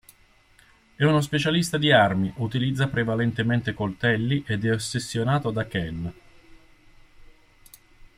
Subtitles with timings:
[0.95, 6.13] È uno specialista di armi, utilizza prevalentemente coltelli, ed è ossessionato da Ken.